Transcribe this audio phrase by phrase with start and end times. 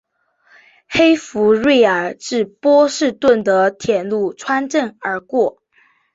[0.87, 5.61] 黑弗瑞尔至波士顿的铁路穿镇而过。